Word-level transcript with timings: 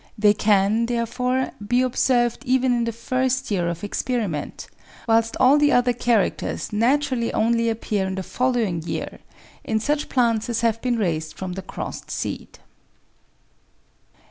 They 0.17 0.33
can, 0.33 0.87
therefore, 0.87 1.51
be 1.63 1.83
observed 1.83 2.41
even 2.43 2.73
in 2.73 2.83
the 2.85 2.91
first 2.91 3.51
year 3.51 3.67
of 3.67 3.83
experiment, 3.83 4.65
whilst 5.07 5.37
all 5.39 5.59
the 5.59 5.71
other 5.71 5.93
characters 5.93 6.73
naturally 6.73 7.31
only 7.33 7.69
appear 7.69 8.07
in 8.07 8.15
the 8.15 8.23
following 8.23 8.81
year 8.81 9.19
in 9.63 9.79
such 9.79 10.09
plants 10.09 10.49
as 10.49 10.61
have 10.61 10.81
been 10.81 10.97
raised 10.97 11.35
from 11.37 11.53
the 11.53 11.61
crossed 11.61 12.09
seed. 12.09 12.57